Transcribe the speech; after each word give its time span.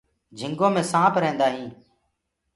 جِهنگو 0.37 0.67
مي 0.73 0.83
سآنپ 0.91 1.15
رهيندآ 1.21 1.47
هينٚ۔ 1.53 1.75